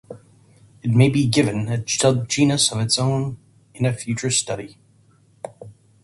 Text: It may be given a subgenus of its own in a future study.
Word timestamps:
It 0.81 0.89
may 0.89 1.09
be 1.09 1.27
given 1.27 1.67
a 1.69 1.77
subgenus 1.77 2.71
of 2.71 2.79
its 2.81 2.97
own 2.97 3.37
in 3.75 3.85
a 3.85 3.93
future 3.93 4.31
study. 4.31 4.79